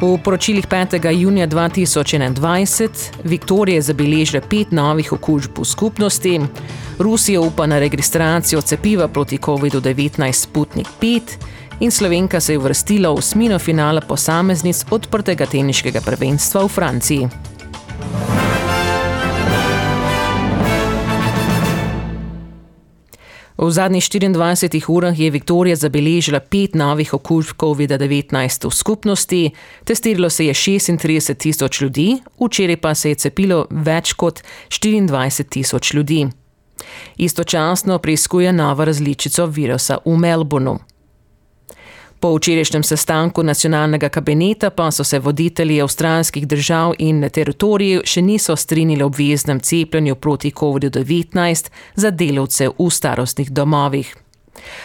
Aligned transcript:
V 0.00 0.18
poročilih 0.24 0.66
5. 0.66 1.10
junija 1.10 1.46
2021 1.46 3.10
Viktorija 3.24 3.80
zabeležila 3.80 4.42
pet 4.50 4.72
novih 4.72 5.12
okužb 5.12 5.58
v 5.58 5.64
skupnosti, 5.64 6.40
Rusija 6.98 7.40
upa 7.40 7.66
na 7.66 7.78
registracijo 7.78 8.60
cepiva 8.60 9.08
proti 9.08 9.38
COVID-19 9.38 10.32
Sputnik 10.32 10.86
5 11.00 11.20
in 11.80 11.90
Slovenka 11.90 12.40
se 12.40 12.52
je 12.52 12.58
uvrstila 12.58 13.08
v 13.08 13.18
osmino 13.18 13.58
finala 13.58 14.00
posameznic 14.00 14.84
odprtega 14.90 15.46
teniškega 15.46 16.00
prvenstva 16.00 16.64
v 16.64 16.68
Franciji. 16.68 17.28
V 23.58 23.70
zadnjih 23.70 24.04
24 24.04 24.84
urah 24.88 25.20
je 25.20 25.30
Viktorija 25.30 25.76
zabeležila 25.76 26.40
pet 26.40 26.74
novih 26.74 27.14
okužb 27.14 27.56
COVID-19 27.56 28.68
v 28.68 28.70
skupnosti, 28.70 29.50
testiralo 29.84 30.30
se 30.30 30.46
je 30.46 30.54
36 30.54 31.34
tisoč 31.34 31.80
ljudi, 31.80 32.18
včeraj 32.40 32.76
pa 32.76 32.94
se 32.94 33.08
je 33.08 33.14
cepilo 33.14 33.66
več 33.70 34.12
kot 34.12 34.42
24 34.68 35.48
tisoč 35.48 35.94
ljudi. 35.94 36.26
Istočasno 37.16 37.98
preizkuje 37.98 38.52
novo 38.52 38.84
različico 38.84 39.46
virusa 39.46 39.98
v 40.04 40.16
Melbournu. 40.16 40.78
Po 42.20 42.36
včerajšnjem 42.36 42.82
sestanku 42.82 43.42
nacionalnega 43.42 44.08
kabineta 44.08 44.70
pa 44.70 44.90
so 44.90 45.04
se 45.04 45.18
voditelji 45.18 45.80
avstralskih 45.82 46.46
držav 46.48 46.94
in 46.98 47.28
teritorijev 47.32 48.02
še 48.04 48.22
niso 48.22 48.56
strinjali 48.56 49.04
obveznem 49.04 49.60
cepljenju 49.60 50.14
proti 50.14 50.50
COVID-19 50.50 51.70
za 51.94 52.10
delavce 52.10 52.68
v 52.78 52.90
starostnih 52.90 53.50
domovih. 53.50 54.16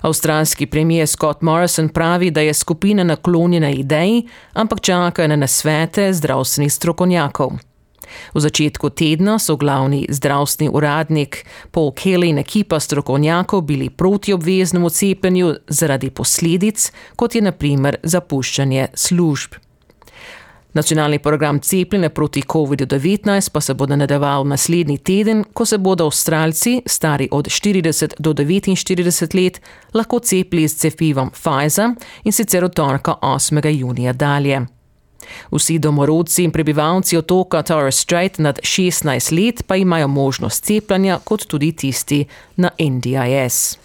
Avstralski 0.00 0.66
premijer 0.66 1.08
Scott 1.08 1.42
Morrison 1.42 1.88
pravi, 1.88 2.30
da 2.30 2.40
je 2.40 2.54
skupina 2.54 3.04
naklonjena 3.04 3.70
ideji, 3.70 4.26
ampak 4.52 4.80
čaka 4.80 5.26
na 5.26 5.36
nasvete 5.36 6.12
zdravstvenih 6.12 6.72
strokovnjakov. 6.72 7.73
V 8.34 8.40
začetku 8.40 8.90
tedna 8.90 9.38
so 9.38 9.56
glavni 9.56 10.06
zdravstveni 10.08 10.70
uradnik 10.74 11.44
Paul 11.70 11.92
Kelly 11.92 12.28
in 12.28 12.38
ekipa 12.38 12.80
strokovnjakov 12.80 13.62
bili 13.62 13.90
proti 13.90 14.32
obveznemu 14.32 14.90
cepljenju 14.90 15.54
zaradi 15.68 16.10
posledic, 16.10 16.92
kot 17.16 17.34
je 17.34 17.42
naprimer 17.42 17.96
zapuščanje 18.02 18.88
služb. 18.94 19.54
Nacionalni 20.74 21.18
program 21.18 21.60
cepljenja 21.60 22.08
proti 22.10 22.42
COVID-19 22.42 23.50
pa 23.52 23.60
se 23.60 23.74
bo 23.74 23.86
nadaljeval 23.86 24.46
naslednji 24.46 24.98
teden, 24.98 25.44
ko 25.52 25.64
se 25.64 25.78
bodo 25.78 26.04
Avstralci, 26.04 26.82
stari 26.86 27.28
od 27.30 27.46
40 27.46 28.14
do 28.18 28.32
49 28.34 29.44
let, 29.44 29.60
lahko 29.94 30.18
cepili 30.18 30.68
s 30.68 30.76
cepivom 30.76 31.30
Pfizer 31.30 31.94
in 32.24 32.32
sicer 32.32 32.64
od 32.64 32.74
torka 32.74 33.14
8. 33.22 33.78
junija 33.78 34.12
dalje. 34.12 34.66
Vsi 35.52 35.78
domorodci 35.78 36.44
in 36.44 36.50
prebivalci 36.50 37.16
otoka 37.16 37.62
Torres 37.62 37.98
Strait 37.98 38.38
nad 38.38 38.58
16 38.62 39.32
let 39.32 39.62
pa 39.66 39.76
imajo 39.76 40.08
možnost 40.08 40.64
cepljenja, 40.64 41.18
kot 41.24 41.46
tudi 41.46 41.72
tisti 41.72 42.24
na 42.56 42.70
NDIS. 42.78 43.84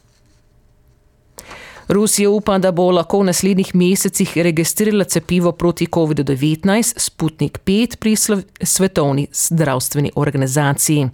Rusija 1.90 2.30
upa, 2.30 2.58
da 2.58 2.72
bo 2.72 2.92
lahko 2.92 3.20
v 3.20 3.32
naslednjih 3.32 3.72
mesecih 3.76 4.38
registrirala 4.38 5.04
cepivo 5.04 5.52
proti 5.52 5.88
COVID-19 5.88 6.94
Sputnik 6.98 7.60
5 7.66 7.96
pri 7.98 8.16
Svetovni 8.64 9.28
zdravstveni 9.32 10.12
organizaciji. 10.16 11.10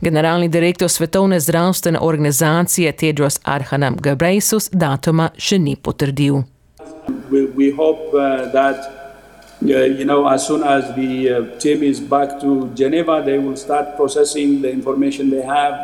Generalni 0.00 0.48
direktor 0.48 0.88
Svetovne 0.88 1.40
zdravstvene 1.40 1.98
organizacije 2.00 2.92
Tedros 2.92 3.40
Adhanom 3.42 3.96
Ghebreyesus 4.00 4.70
datuma 4.72 5.30
še 5.36 5.58
ni 5.58 5.76
potrdil. 5.76 6.42
We, 7.30 7.46
we 7.56 7.76
hope, 7.76 8.16
uh, 8.16 8.48
Uh, 8.52 9.01
you 9.66 10.04
know, 10.04 10.26
as 10.28 10.46
soon 10.46 10.62
as 10.62 10.94
the 10.94 11.30
uh, 11.30 11.58
team 11.58 11.82
is 11.82 12.00
back 12.00 12.40
to 12.40 12.70
Geneva, 12.74 13.22
they 13.24 13.38
will 13.38 13.56
start 13.56 13.96
processing 13.96 14.62
the 14.62 14.70
information 14.70 15.30
they 15.30 15.42
have, 15.42 15.74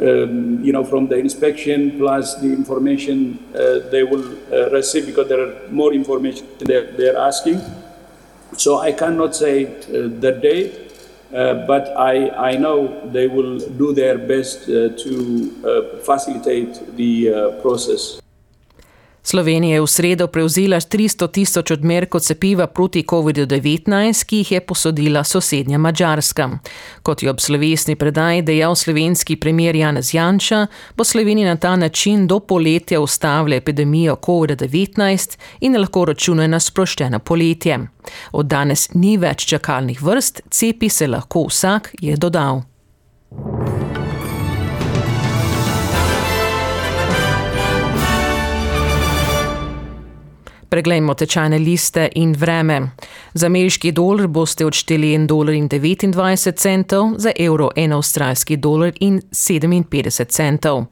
um, 0.00 0.62
you 0.62 0.72
know, 0.72 0.84
from 0.84 1.08
the 1.08 1.16
inspection 1.16 1.98
plus 1.98 2.36
the 2.36 2.46
information 2.46 3.38
uh, 3.54 3.90
they 3.90 4.02
will 4.02 4.36
uh, 4.52 4.70
receive 4.70 5.06
because 5.06 5.28
there 5.28 5.40
are 5.40 5.68
more 5.70 5.92
information 5.92 6.46
they're, 6.58 6.92
they're 6.92 7.16
asking. 7.18 7.60
So 8.56 8.78
I 8.78 8.92
cannot 8.92 9.34
say 9.34 9.66
uh, 9.66 10.08
the 10.20 10.38
date, 10.40 10.92
uh, 11.34 11.66
but 11.66 11.96
I, 11.96 12.30
I 12.30 12.56
know 12.56 13.08
they 13.10 13.26
will 13.26 13.58
do 13.58 13.92
their 13.92 14.18
best 14.18 14.66
to 14.66 16.00
facilitate 16.04 16.96
the 16.96 17.58
process. 17.62 18.20
Slovenija 19.30 19.74
je 19.74 19.80
v 19.80 19.86
sredo 19.86 20.26
prevzela 20.26 20.80
300 20.80 21.30
tisoč 21.30 21.70
odmerkov 21.70 22.20
cepiva 22.20 22.66
proti 22.66 23.04
COVID-19, 23.06 24.24
ki 24.26 24.36
jih 24.36 24.52
je 24.52 24.60
posodila 24.60 25.22
sosednja 25.24 25.78
Mačarska. 25.78 26.48
Kot 27.02 27.22
je 27.22 27.30
ob 27.30 27.38
slovesni 27.40 27.94
predaji 27.96 28.42
dejal 28.42 28.74
slovenski 28.74 29.36
premier 29.36 29.76
Janez 29.76 30.10
Janša, 30.14 30.66
bo 30.96 31.04
Slovenija 31.04 31.54
na 31.54 31.56
ta 31.56 31.76
način 31.76 32.26
do 32.26 32.40
poletja 32.40 33.00
ustavila 33.00 33.56
epidemijo 33.56 34.16
COVID-19 34.26 35.38
in 35.60 35.78
lahko 35.78 36.04
računa 36.04 36.46
na 36.46 36.60
sproščeno 36.60 37.18
poletje. 37.18 37.78
Od 38.32 38.46
danes 38.46 38.88
ni 38.94 39.14
več 39.16 39.46
čakalnih 39.46 40.02
vrst, 40.02 40.42
cepi 40.50 40.88
se 40.88 41.06
lahko 41.06 41.46
vsak, 41.46 41.94
je 42.00 42.16
dodal. 42.16 42.69
Preglejmo 50.70 51.14
tečajne 51.14 51.58
liste 51.58 52.08
in 52.14 52.32
vreme. 52.38 52.90
Za 53.34 53.46
ameriški 53.46 53.92
dolar 53.92 54.26
boste 54.26 54.66
odšteli 54.66 55.16
1,29 55.18 56.14
dolarja, 56.14 57.18
za 57.18 57.32
evro 57.38 57.70
1 57.76 57.94
avstralski 57.94 58.56
dolar 58.56 58.92
in 59.00 59.20
57 59.32 60.30
centov. 60.30 60.86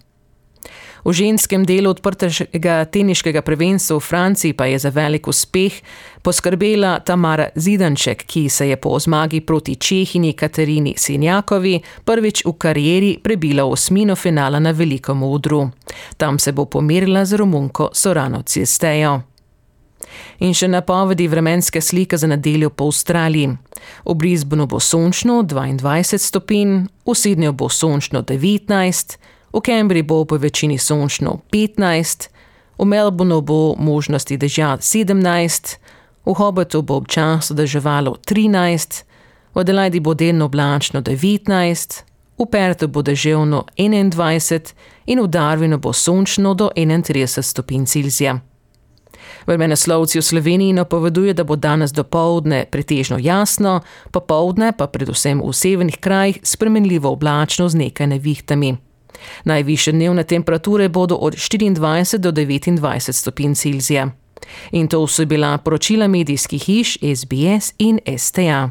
V 1.04 1.12
ženskem 1.14 1.62
delu 1.64 1.94
odprtega 1.94 2.84
teniškega 2.90 3.42
prvenstva 3.46 3.96
v 3.96 4.02
Franciji 4.02 4.52
pa 4.52 4.66
je 4.66 4.78
za 4.82 4.90
velik 4.90 5.28
uspeh 5.28 5.72
poskrbela 6.22 6.98
Tamara 7.00 7.48
Zidanček, 7.54 8.26
ki 8.26 8.48
se 8.48 8.68
je 8.68 8.76
po 8.76 8.98
zmagi 8.98 9.40
proti 9.40 9.76
Čehinji 9.76 10.32
Katerini 10.32 10.94
Sinjakovi 10.98 11.80
prvič 12.04 12.44
v 12.44 12.52
karieri 12.58 13.12
prebila 13.22 13.64
v 13.64 13.78
osmino 13.78 14.16
finala 14.16 14.58
na 14.58 14.70
velikem 14.70 15.22
odru. 15.22 15.70
Tam 16.16 16.38
se 16.38 16.52
bo 16.52 16.64
pomerila 16.64 17.24
z 17.24 17.38
Romunko 17.38 17.90
Sorano 17.94 18.42
Cistejo. 18.42 19.27
In 20.38 20.54
še 20.54 20.68
napovedi 20.68 21.28
vremenske 21.28 21.80
slike 21.80 22.16
za 22.16 22.26
nedeljo 22.26 22.70
po 22.70 22.88
Avstraliji. 22.88 23.56
V 24.04 24.14
Brisbaneu 24.14 24.66
bo 24.66 24.80
sončno 24.80 25.42
22 25.42 26.18
stopinj, 26.18 26.86
v 27.06 27.14
Sydneyju 27.14 27.52
bo 27.52 27.68
sončno 27.68 28.22
19, 28.22 29.18
v 29.52 29.60
Cambridgeu 29.60 30.06
bo 30.06 30.24
po 30.24 30.36
večini 30.36 30.78
sončno 30.78 31.40
15, 31.52 32.28
v 32.78 32.84
Melbourneu 32.84 33.40
bo 33.42 33.74
možnosti 33.78 34.36
dežja 34.36 34.76
17, 34.80 35.76
v 36.26 36.34
Hobbatu 36.34 36.82
bo 36.82 36.96
občasno 36.96 37.56
deževalo 37.56 38.16
13, 38.26 39.04
v 39.54 39.60
Adelaidi 39.60 40.00
bo 40.00 40.14
delno 40.14 40.44
oblačno 40.44 41.00
19, 41.00 42.04
v 42.38 42.46
Pertu 42.46 42.88
bo 42.88 43.02
deževno 43.02 43.64
21 43.76 44.74
in 45.06 45.20
v 45.20 45.26
Darwinu 45.26 45.78
bo 45.78 45.92
sončno 45.92 46.54
do 46.54 46.70
31 46.76 47.42
stopinj 47.42 47.86
Celzija. 47.86 48.38
Vremenoslovci 49.48 50.18
v 50.18 50.22
Sloveniji 50.22 50.72
napovedujejo, 50.72 51.34
da 51.34 51.44
bo 51.44 51.56
danes 51.56 51.92
do 51.92 52.04
povdne 52.04 52.66
pretežno 52.70 53.16
jasno, 53.16 53.80
popovdne 54.12 54.72
pa 54.76 54.86
predvsem 54.86 55.40
v 55.40 55.52
severnih 55.52 55.96
krajih 55.96 56.38
spremenljivo 56.42 57.08
oblačno 57.08 57.68
z 57.68 57.88
nekaj 57.88 58.06
nevihtami. 58.06 58.76
Najviše 59.44 59.92
dnevne 59.92 60.24
temperature 60.24 60.88
bodo 60.88 61.16
od 61.16 61.34
24 61.34 62.18
do 62.18 62.32
29 62.32 63.12
stopinj 63.12 63.54
Celzija. 63.54 64.10
In 64.72 64.88
to 64.88 65.06
so 65.06 65.24
bila 65.26 65.58
poročila 65.58 66.08
medijskih 66.08 66.62
hiš 66.62 66.98
SBS 67.00 67.72
in 67.78 67.98
STA. 68.18 68.70